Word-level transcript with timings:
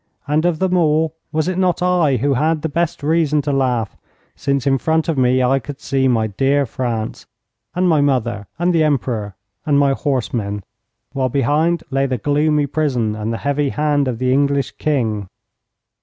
And 0.27 0.45
of 0.45 0.57
them 0.57 0.75
all 0.77 1.13
was 1.31 1.47
it 1.47 1.59
not 1.59 1.83
I 1.83 2.15
who 2.17 2.33
had 2.33 2.63
the 2.63 2.69
best 2.69 3.03
reason 3.03 3.39
to 3.43 3.51
laugh, 3.51 3.95
since 4.35 4.65
in 4.65 4.79
front 4.79 5.07
of 5.07 5.15
me 5.15 5.43
I 5.43 5.59
could 5.59 5.79
see 5.79 6.07
my 6.07 6.25
dear 6.25 6.65
France, 6.65 7.27
and 7.75 7.87
my 7.87 8.01
mother, 8.01 8.47
and 8.57 8.73
the 8.73 8.83
Emperor, 8.83 9.35
and 9.63 9.77
my 9.77 9.93
horsemen; 9.93 10.63
while 11.11 11.29
behind 11.29 11.83
lay 11.91 12.07
the 12.07 12.17
gloomy 12.17 12.65
prison, 12.65 13.15
and 13.15 13.31
the 13.31 13.37
heavy 13.45 13.69
hand 13.69 14.07
of 14.07 14.17
the 14.17 14.33
English 14.33 14.71
King? 14.79 15.27